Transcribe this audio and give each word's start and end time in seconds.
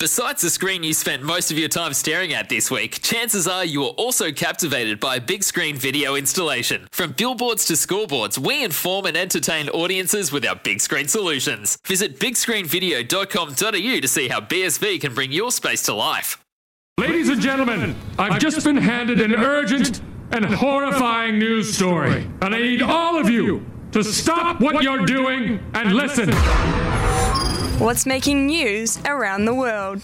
Besides 0.00 0.42
the 0.42 0.50
screen 0.50 0.82
you 0.82 0.92
spent 0.92 1.22
most 1.22 1.52
of 1.52 1.58
your 1.58 1.68
time 1.68 1.92
staring 1.94 2.34
at 2.34 2.48
this 2.48 2.68
week, 2.68 3.00
chances 3.00 3.46
are 3.46 3.64
you 3.64 3.84
are 3.84 3.90
also 3.90 4.32
captivated 4.32 4.98
by 4.98 5.16
a 5.16 5.20
big 5.20 5.44
screen 5.44 5.76
video 5.76 6.16
installation. 6.16 6.88
From 6.90 7.12
billboards 7.12 7.64
to 7.66 7.74
scoreboards, 7.74 8.36
we 8.36 8.64
inform 8.64 9.06
and 9.06 9.16
entertain 9.16 9.68
audiences 9.68 10.32
with 10.32 10.44
our 10.44 10.56
big 10.56 10.80
screen 10.80 11.06
solutions. 11.06 11.78
Visit 11.86 12.18
bigscreenvideo.com.au 12.18 14.00
to 14.00 14.08
see 14.08 14.28
how 14.28 14.40
BSV 14.40 15.00
can 15.00 15.14
bring 15.14 15.30
your 15.30 15.52
space 15.52 15.82
to 15.84 15.94
life. 15.94 16.44
Ladies 16.98 17.28
and 17.28 17.40
gentlemen, 17.40 17.94
I've 18.18 18.40
just 18.40 18.64
been 18.64 18.76
handed 18.76 19.20
an 19.20 19.36
urgent 19.36 20.00
and 20.32 20.44
horrifying 20.44 21.38
news 21.38 21.72
story, 21.72 22.28
and 22.42 22.52
I 22.52 22.58
need 22.58 22.82
all 22.82 23.16
of 23.16 23.30
you 23.30 23.64
to 23.92 24.02
stop 24.02 24.60
what 24.60 24.82
you're 24.82 25.06
doing 25.06 25.60
and 25.72 25.92
listen. 25.92 26.30
What's 27.78 28.06
making 28.06 28.46
news 28.46 28.98
around 29.04 29.46
the 29.46 29.54
world? 29.54 30.00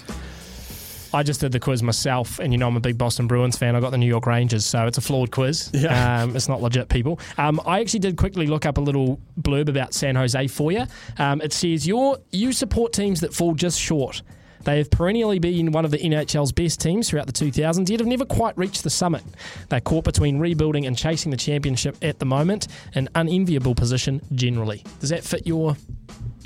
I 1.15 1.23
just 1.23 1.41
did 1.41 1.53
the 1.53 1.61
quiz 1.61 1.83
myself, 1.85 2.41
and 2.41 2.53
you 2.53 2.59
know 2.59 2.67
I'm 2.67 2.77
a 2.77 2.81
big 2.81 2.99
Boston 2.99 3.29
Bruins 3.29 3.57
fan. 3.57 3.77
I 3.77 3.81
got 3.81 3.91
the 3.91 3.99
New 3.99 4.07
York 4.07 4.27
Rangers, 4.27 4.67
so 4.67 4.87
it's 4.87 4.99
a 4.99 5.01
flawed 5.01 5.31
quiz. 5.31 5.71
Yeah. 5.73 6.23
Um, 6.23 6.35
it's 6.35 6.49
not 6.49 6.61
legit, 6.61 6.89
people. 6.89 7.21
Um, 7.39 7.61
I 7.65 7.81
actually 7.81 8.01
did 8.01 8.17
quickly 8.17 8.49
look 8.49 8.67
up 8.67 8.77
a 8.77 8.81
little 8.81 9.21
blurb 9.41 9.69
about 9.69 9.95
San 9.95 10.17
Jose 10.17 10.49
for 10.49 10.73
you. 10.73 10.85
Um, 11.19 11.41
it 11.41 11.53
says 11.53 11.87
you 11.87 12.17
you 12.33 12.53
support 12.53 12.93
teams 12.93 13.21
that 13.21 13.33
fall 13.33 13.55
just 13.55 13.81
short. 13.81 14.23
They 14.65 14.79
have 14.79 14.91
perennially 14.91 15.39
been 15.39 15.73
one 15.73 15.85
of 15.85 15.91
the 15.91 15.99
NHL's 15.99 16.53
best 16.53 16.81
teams 16.81 17.09
throughout 17.09 17.27
the 17.27 17.33
2000s, 17.33 17.89
yet 17.89 18.01
have 18.01 18.07
never 18.07 18.25
quite 18.25 18.57
reached 18.59 18.83
the 18.83 18.91
summit. 18.91 19.23
They're 19.69 19.81
caught 19.81 20.05
between 20.05 20.39
rebuilding 20.39 20.87
and 20.87 20.97
chasing 20.97 21.31
the 21.31 21.37
championship 21.37 21.97
at 22.03 22.19
the 22.19 22.27
moment, 22.27 22.69
an 22.95 23.09
unenviable 23.15 23.75
position 23.75 24.21
generally. 24.35 24.85
Does 25.01 25.11
that 25.11 25.25
fit 25.25 25.47
your, 25.47 25.77
your 26.00 26.00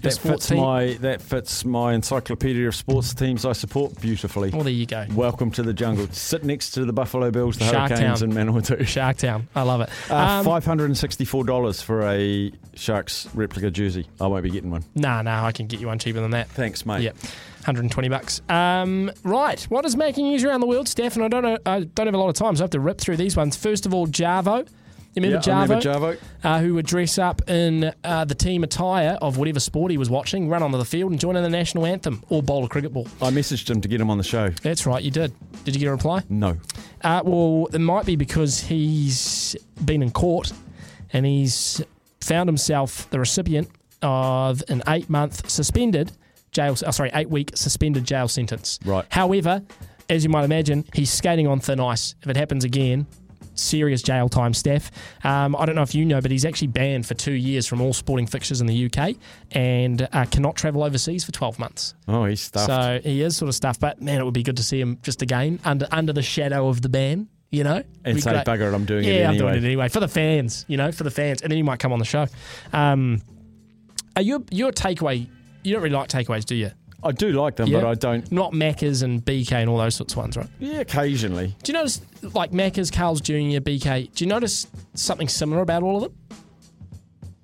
That 0.05 0.19
fits 0.19 0.49
team? 0.49 0.59
my 0.59 0.93
that 1.01 1.21
fits 1.23 1.65
my 1.65 1.93
encyclopedia 1.95 2.67
of 2.69 2.75
sports 2.75 3.15
teams 3.15 3.45
I 3.45 3.53
support 3.53 4.01
beautifully. 4.01 4.51
Well, 4.51 4.63
there 4.63 4.73
you 4.73 4.87
go. 4.87 5.07
Welcome 5.15 5.51
to 5.53 5.63
the 5.63 5.73
jungle. 5.75 6.07
Sit 6.13 6.45
next 6.45 6.71
to 6.73 6.85
the 6.85 6.93
Buffalo 6.93 7.31
Bills, 7.31 7.57
the 7.59 7.65
Shark 7.65 7.91
Hurricanes, 7.91 8.21
Town. 8.21 8.31
and 8.37 8.49
Manawatu. 8.51 8.79
Sharktown. 8.81 9.45
I 9.55 9.63
love 9.63 9.81
it. 9.81 9.91
Uh, 10.11 10.17
Um, 10.17 10.45
Five 10.45 10.65
hundred 10.65 10.87
and 10.87 10.97
sixty-four 10.99 11.45
dollars 11.45 11.81
for 11.83 12.03
a 12.03 12.53
Sharks 12.75 13.29
replica 13.35 13.71
jersey. 13.71 14.07
I 14.21 14.27
won't 14.27 14.43
be 14.43 14.51
getting 14.51 14.71
one. 14.71 14.85
Nah, 14.95 15.23
nah, 15.23 15.45
I 15.45 15.53
can 15.53 15.67
get 15.67 15.81
you 15.81 15.87
one 15.89 15.99
cheaper 15.99 16.21
than 16.21 16.31
that. 16.33 16.49
Thanks, 16.49 16.85
mate. 16.87 17.03
Yep, 17.03 17.17
120 17.65 18.09
bucks. 18.09 18.41
Um, 18.49 19.11
right, 19.23 19.61
what 19.65 19.85
is 19.85 19.97
making 19.97 20.25
news 20.27 20.45
around 20.45 20.61
the 20.61 20.67
world, 20.67 20.89
Steph? 20.89 21.15
And 21.17 21.25
I 21.25 21.29
don't 21.29 21.43
know, 21.43 21.59
I 21.67 21.81
don't 21.81 22.07
have 22.07 22.15
a 22.15 22.19
lot 22.19 22.29
of 22.29 22.35
time, 22.35 22.57
so 22.57 22.63
I 22.63 22.65
have 22.65 22.71
to 22.71 22.81
rip 22.81 22.99
through 23.01 23.17
these 23.17 23.37
ones. 23.37 23.57
First 23.57 23.87
of 23.87 23.95
all, 23.95 24.07
Jarvo. 24.07 24.67
You 25.15 25.23
remember 25.23 25.43
Yeah, 25.47 25.59
I 25.59 25.63
remember 25.63 25.83
Jarvo. 25.83 26.19
Uh, 26.43 26.59
who 26.61 26.75
would 26.75 26.87
dress 26.87 27.19
up 27.19 27.49
in 27.49 27.93
uh, 28.03 28.25
the 28.25 28.35
team 28.35 28.65
attire 28.65 29.17
of 29.23 29.37
whatever 29.39 29.61
sport 29.61 29.91
he 29.91 29.99
was 29.99 30.11
watching, 30.11 30.49
run 30.49 30.63
onto 30.63 30.77
the 30.79 30.85
field 30.85 31.13
and 31.13 31.21
join 31.21 31.37
in 31.37 31.43
the 31.43 31.49
national 31.49 31.87
anthem 31.87 32.23
or 32.31 32.43
bowl 32.43 32.65
a 32.65 32.69
cricket 32.69 32.93
ball. 32.93 33.07
I 33.23 33.31
messaged 33.31 33.71
him 33.71 33.81
to 33.81 33.89
get 33.89 34.01
him 34.01 34.11
on 34.11 34.19
the 34.19 34.25
show. 34.25 34.51
That's 34.63 34.87
right, 34.87 35.03
you 35.03 35.11
did. 35.11 35.33
Did 35.65 35.75
you 35.75 35.81
get 35.81 35.87
a 35.87 35.93
reply? 35.93 36.23
No. 36.29 36.57
Uh, 37.03 37.23
well, 37.25 37.69
it 37.73 37.81
might 37.81 38.07
be 38.07 38.17
because 38.17 38.61
he's 38.61 39.57
been 39.85 40.03
in 40.03 40.11
court 40.11 40.53
and 41.13 41.25
he's 41.25 41.81
found 42.21 42.49
himself 42.49 43.09
the 43.11 43.19
recipient 43.21 43.69
of 44.03 44.63
an 44.69 44.83
eight 44.89 45.09
month 45.09 45.49
suspended 45.49 46.11
jail, 46.51 46.77
oh, 46.87 46.91
sorry, 46.91 47.11
eight 47.15 47.29
week 47.29 47.51
suspended 47.55 48.05
jail 48.05 48.29
sentence. 48.29 48.79
Right. 48.85 49.05
However, 49.11 49.63
as 50.09 50.25
you 50.25 50.31
might 50.31 50.45
imagine, 50.45 50.85
he's 50.95 51.13
skating 51.13 51.47
on 51.47 51.61
thin 51.61 51.81
ice. 51.81 52.15
If 52.23 52.29
it 52.29 52.37
happens 52.37 52.65
again, 52.65 53.07
serious 53.55 54.03
jail 54.03 54.29
time, 54.29 54.55
Steph. 54.55 54.91
Um, 55.25 55.57
I 55.57 55.67
don't 55.67 55.75
know 55.75 55.83
if 55.83 55.95
you 55.95 56.05
know, 56.05 56.21
but 56.21 56.31
he's 56.31 56.45
actually 56.45 56.69
banned 56.69 57.07
for 57.07 57.15
two 57.15 57.33
years 57.33 57.67
from 57.67 57.81
all 57.81 57.93
sporting 57.93 58.27
fixtures 58.27 58.61
in 58.61 58.67
the 58.67 58.87
UK 58.87 59.17
and 59.53 60.09
uh, 60.13 60.25
cannot 60.27 60.57
travel 60.57 60.83
overseas 60.83 61.25
for 61.25 61.33
12 61.33 61.59
months. 61.59 61.95
Oh, 62.09 62.25
he's 62.25 62.41
stuffed. 62.43 62.67
So 62.67 63.01
he 63.03 63.23
is 63.23 63.37
sort 63.37 63.49
of 63.49 63.55
stuff, 63.55 63.79
but 63.81 64.01
man, 64.01 64.21
it 64.21 64.25
would 64.25 64.35
be 64.35 64.43
good 64.43 64.57
to 64.57 64.63
see 64.63 64.81
him 64.81 64.99
just 65.03 65.23
again 65.23 65.61
under 65.65 65.87
under 65.91 66.13
the 66.13 66.23
shadow 66.23 66.69
of 66.69 66.83
the 66.83 66.89
ban. 66.89 67.29
You 67.51 67.63
know, 67.63 67.85
and 68.05 68.21
say, 68.21 68.33
great. 68.33 68.45
bugger 68.45 68.73
it, 68.73 68.75
I'm 68.75 68.85
doing 68.85 69.05
yeah, 69.05 69.11
it 69.11 69.23
I'm 69.23 69.31
anyway. 69.35 69.39
doing 69.53 69.63
it 69.63 69.67
anyway 69.67 69.89
for 69.89 70.01
the 70.01 70.09
fans. 70.09 70.65
You 70.67 70.77
know, 70.77 70.91
for 70.91 71.05
the 71.05 71.11
fans, 71.11 71.41
and 71.41 71.53
then 71.53 71.57
he 71.57 71.63
might 71.63 71.79
come 71.79 71.93
on 71.93 72.01
the 72.01 72.05
show. 72.05 72.27
Um, 72.73 73.23
are 74.17 74.23
you 74.23 74.45
your 74.51 74.73
takeaway? 74.73 75.29
You 75.63 75.73
don't 75.73 75.83
really 75.83 75.95
like 75.95 76.09
takeaways, 76.09 76.45
do 76.45 76.57
you? 76.57 76.73
I 77.05 77.13
do 77.13 77.33
like 77.33 77.57
them, 77.57 77.69
Yeah. 77.69 77.81
but 77.81 77.89
I 77.89 77.95
don't. 77.95 78.31
Not 78.33 78.53
Macca's 78.53 79.03
and 79.03 79.25
BK 79.25 79.53
and 79.53 79.69
all 79.69 79.79
those 79.79 79.95
sorts 79.95 80.15
of 80.15 80.19
ones, 80.19 80.37
right? 80.37 80.47
Yeah, 80.59 80.81
occasionally. 80.81 81.55
Do 81.63 81.73
you 81.73 81.79
notice 81.79 82.01
like 82.33 82.51
Macca's, 82.53 82.91
Carl's 82.91 83.21
Jr., 83.21 83.61
BK? 83.61 84.13
Do 84.15 84.25
you 84.25 84.29
notice 84.29 84.67
something 84.95 85.29
similar 85.29 85.61
about 85.63 85.83
all 85.83 85.97
of 85.97 86.03
them? 86.05 86.39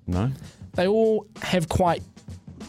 No. 0.07 0.31
They 0.73 0.87
all 0.87 1.27
have 1.41 1.69
quite 1.69 2.01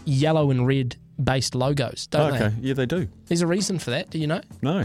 yellow 0.04 0.50
and 0.50 0.66
red 0.66 0.96
based 1.22 1.54
logos, 1.54 2.06
don't 2.08 2.32
they? 2.32 2.36
okay. 2.38 2.54
they? 2.60 2.68
Yeah, 2.68 2.74
they 2.74 2.86
do. 2.86 3.08
There's 3.26 3.42
a 3.42 3.46
reason 3.46 3.78
for 3.78 3.90
that. 3.90 4.10
Do 4.10 4.18
you 4.18 4.26
know? 4.26 4.40
No. 4.60 4.84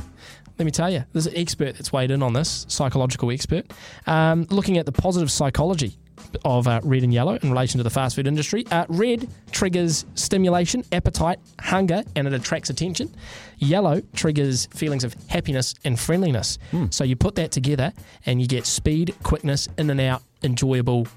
Let 0.57 0.65
me 0.65 0.71
tell 0.71 0.89
you, 0.91 1.03
there's 1.13 1.27
an 1.27 1.35
expert 1.35 1.75
that's 1.75 1.93
weighed 1.93 2.09
in 2.09 2.23
on 2.23 2.33
this, 2.33 2.65
psychological 2.67 3.29
expert, 3.31 3.71
um, 4.07 4.47
looking 4.49 4.77
at 4.79 4.85
the 4.87 4.91
positive 4.91 5.29
psychology 5.29 5.97
of 6.45 6.67
uh, 6.67 6.79
red 6.83 7.03
and 7.03 7.13
yellow 7.13 7.35
in 7.41 7.49
relation 7.49 7.77
to 7.77 7.83
the 7.83 7.89
fast 7.89 8.15
food 8.15 8.27
industry. 8.27 8.65
Uh, 8.71 8.85
red 8.89 9.27
triggers 9.51 10.05
stimulation, 10.15 10.83
appetite, 10.91 11.39
hunger, 11.59 12.03
and 12.15 12.27
it 12.27 12.33
attracts 12.33 12.69
attention. 12.69 13.13
Yellow 13.57 14.01
triggers 14.13 14.67
feelings 14.67 15.03
of 15.03 15.15
happiness 15.27 15.73
and 15.83 15.99
friendliness. 15.99 16.57
So 16.89 17.03
you 17.03 17.15
put 17.15 17.35
that 17.35 17.51
together 17.51 17.93
and 18.25 18.41
you 18.41 18.47
get 18.47 18.65
speed, 18.65 19.15
quickness, 19.23 19.67
in 19.77 19.89
and 19.89 20.01
out, 20.01 20.21
enjoyable 20.43 21.07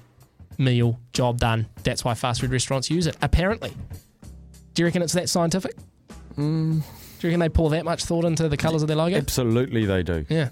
meal, 0.57 0.99
job 1.13 1.39
done. 1.39 1.67
That's 1.83 2.03
why 2.03 2.13
fast 2.13 2.41
food 2.41 2.51
restaurants 2.51 2.89
use 2.89 3.07
it, 3.07 3.17
apparently. 3.21 3.73
Do 4.73 4.81
you 4.81 4.85
reckon 4.85 5.01
it's 5.01 5.13
that 5.13 5.29
scientific? 5.29 5.75
Do 6.37 6.43
you 6.43 6.81
reckon 7.29 7.39
they 7.39 7.49
pour 7.49 7.69
that 7.71 7.85
much 7.85 8.05
thought 8.05 8.25
into 8.25 8.47
the 8.49 8.57
colours 8.57 8.81
of 8.81 8.87
their 8.87 8.97
logo? 8.97 9.17
Absolutely, 9.17 9.85
they 9.85 10.01
do. 10.01 10.25
Yeah. 10.29 10.49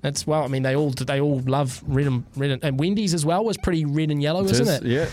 That's 0.00 0.26
well. 0.26 0.44
I 0.44 0.48
mean, 0.48 0.62
they 0.62 0.76
all 0.76 0.90
they 0.90 1.20
all 1.20 1.40
love 1.40 1.82
red 1.86 2.06
and 2.06 2.24
red 2.36 2.50
and, 2.50 2.64
and 2.64 2.78
Wendy's 2.78 3.14
as 3.14 3.26
well 3.26 3.44
was 3.44 3.56
pretty 3.56 3.84
red 3.84 4.10
and 4.10 4.22
yellow, 4.22 4.44
It 4.44 4.52
isn't 4.52 4.68
is, 4.68 4.74
it? 4.74 4.82
Yeah. 4.84 5.06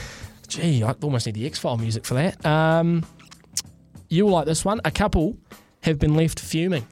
Gee, 0.48 0.84
I 0.84 0.92
almost 1.02 1.26
need 1.26 1.36
the 1.36 1.46
X 1.46 1.58
File 1.58 1.78
music 1.78 2.06
for 2.06 2.14
that. 2.14 2.46
Um, 2.46 3.04
you'll 4.10 4.30
like 4.30 4.46
this 4.46 4.64
one. 4.64 4.80
A 4.86 4.92
couple 4.92 5.38
have 5.82 5.98
been 6.00 6.16
left 6.16 6.40
fuming 6.40 6.86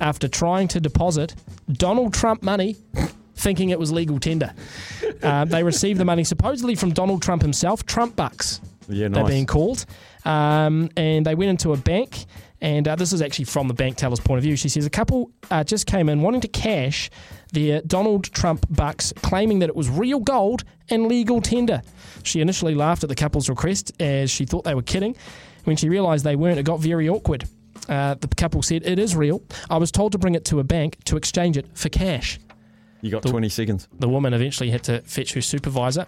after 0.00 0.28
trying 0.28 0.68
to 0.68 0.80
deposit 0.80 1.34
Donald 1.72 2.14
Trump 2.14 2.42
money, 2.42 2.76
thinking 3.34 3.70
it 3.70 3.78
was 3.78 3.90
legal 3.92 4.18
tender. 4.18 4.52
Uh, 5.22 5.44
they 5.44 5.62
received 5.62 5.98
the 6.00 6.04
money 6.04 6.24
supposedly 6.24 6.74
from 6.74 6.90
Donald 6.90 7.22
Trump 7.22 7.42
himself, 7.42 7.84
Trump 7.86 8.16
bucks 8.16 8.60
Yeah, 8.88 9.08
they're 9.08 9.24
being 9.24 9.46
called. 9.46 9.84
Um, 10.24 10.90
and 10.96 11.26
they 11.26 11.34
went 11.34 11.50
into 11.50 11.72
a 11.72 11.76
bank, 11.76 12.26
and 12.62 12.86
uh, 12.86 12.94
this 12.94 13.12
is 13.12 13.20
actually 13.20 13.46
from 13.46 13.66
the 13.66 13.74
bank 13.74 13.96
teller's 13.96 14.20
point 14.20 14.38
of 14.38 14.44
view. 14.44 14.54
She 14.54 14.68
says 14.68 14.86
a 14.86 14.90
couple 14.90 15.32
uh, 15.50 15.64
just 15.64 15.86
came 15.86 16.08
in 16.08 16.22
wanting 16.22 16.40
to 16.42 16.48
cash 16.48 17.10
their 17.52 17.82
Donald 17.82 18.32
Trump 18.32 18.64
bucks, 18.70 19.12
claiming 19.16 19.58
that 19.58 19.68
it 19.68 19.74
was 19.74 19.90
real 19.90 20.20
gold 20.20 20.62
and 20.88 21.08
legal 21.08 21.42
tender. 21.42 21.82
She 22.22 22.40
initially 22.40 22.76
laughed 22.76 23.02
at 23.02 23.08
the 23.08 23.16
couple's 23.16 23.48
request 23.48 23.92
as 24.00 24.30
she 24.30 24.46
thought 24.46 24.62
they 24.62 24.76
were 24.76 24.82
kidding. 24.82 25.16
When 25.64 25.76
she 25.76 25.88
realised 25.88 26.24
they 26.24 26.36
weren't, 26.36 26.58
it 26.58 26.62
got 26.62 26.78
very 26.78 27.08
awkward. 27.08 27.44
Uh, 27.88 28.14
the 28.14 28.28
couple 28.28 28.62
said, 28.62 28.86
It 28.86 29.00
is 29.00 29.16
real. 29.16 29.42
I 29.68 29.78
was 29.78 29.90
told 29.90 30.12
to 30.12 30.18
bring 30.18 30.36
it 30.36 30.44
to 30.46 30.60
a 30.60 30.64
bank 30.64 31.02
to 31.06 31.16
exchange 31.16 31.56
it 31.56 31.66
for 31.74 31.88
cash. 31.88 32.38
You 33.00 33.10
got 33.10 33.24
20 33.24 33.48
seconds. 33.48 33.88
The 33.98 34.08
woman 34.08 34.32
eventually 34.34 34.70
had 34.70 34.84
to 34.84 35.00
fetch 35.00 35.34
her 35.34 35.40
supervisor, 35.40 36.06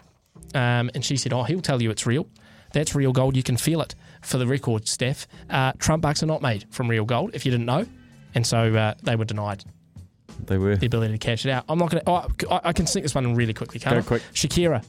um, 0.55 0.89
and 0.95 1.05
she 1.05 1.17
said, 1.17 1.33
"Oh, 1.33 1.43
he'll 1.43 1.61
tell 1.61 1.83
you 1.83 1.91
it's 1.91 2.06
real. 2.06 2.29
That's 2.73 2.95
real 2.95 3.11
gold. 3.12 3.37
You 3.37 3.43
can 3.43 3.56
feel 3.56 3.81
it." 3.81 3.97
For 4.25 4.38
the 4.38 4.47
record, 4.47 4.88
Steph, 4.88 5.26
uh, 5.50 5.73
Trump 5.79 6.03
bucks 6.03 6.23
are 6.23 6.26
not 6.26 6.43
made 6.43 6.67
from 6.71 6.88
real 6.88 7.05
gold. 7.05 7.31
If 7.35 7.44
you 7.44 7.50
didn't 7.53 7.67
know, 7.67 7.87
and 8.35 8.47
so 8.47 8.75
uh, 8.75 8.94
they 9.03 9.17
were 9.17 9.25
denied 9.25 9.65
They 10.47 10.59
were. 10.59 10.76
the 10.76 10.87
ability 10.87 11.12
to 11.12 11.19
cash 11.19 11.44
it 11.47 11.50
out. 11.50 11.65
I'm 11.69 11.79
not 11.79 11.91
going 11.91 12.03
to. 12.05 12.11
Oh, 12.11 12.26
I 12.55 12.69
I 12.71 12.73
can 12.73 12.87
sneak 12.87 13.05
this 13.05 13.15
one 13.15 13.25
in 13.25 13.35
really 13.35 13.55
quickly. 13.55 13.79
Can't 13.81 13.94
Go 13.94 14.00
I? 14.00 14.03
quick. 14.03 14.23
Shakira. 14.32 14.85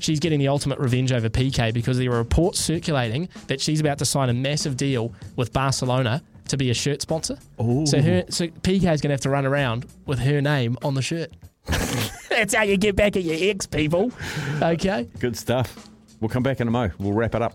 She's 0.00 0.20
getting 0.20 0.38
the 0.38 0.48
ultimate 0.48 0.78
revenge 0.78 1.12
over 1.12 1.30
Piqué 1.30 1.72
because 1.72 1.96
there 1.96 2.12
are 2.12 2.18
reports 2.18 2.60
circulating 2.60 3.28
that 3.46 3.58
she's 3.58 3.80
about 3.80 3.98
to 4.00 4.04
sign 4.04 4.28
a 4.28 4.34
massive 4.34 4.76
deal 4.76 5.14
with 5.36 5.50
Barcelona 5.54 6.22
to 6.48 6.58
be 6.58 6.68
a 6.70 6.74
shirt 6.74 7.00
sponsor. 7.00 7.38
So 7.86 8.02
her, 8.02 8.24
so 8.28 8.48
Piqué 8.48 8.92
is 8.92 9.00
going 9.00 9.08
to 9.08 9.10
have 9.14 9.20
to 9.22 9.30
run 9.30 9.46
around 9.46 9.86
with 10.04 10.18
her 10.18 10.42
name 10.42 10.76
on 10.82 10.92
the 10.94 11.00
shirt. 11.00 11.30
That's 12.28 12.54
how 12.54 12.64
you 12.64 12.76
get 12.76 12.96
back 12.96 13.16
at 13.16 13.22
your 13.22 13.36
ex, 13.50 13.66
people. 13.66 14.12
Okay. 14.60 15.08
Good 15.20 15.38
stuff. 15.38 15.88
We'll 16.20 16.28
come 16.28 16.42
back 16.42 16.60
in 16.60 16.68
a 16.68 16.70
mo. 16.70 16.90
We'll 16.98 17.14
wrap 17.14 17.34
it 17.34 17.40
up. 17.40 17.54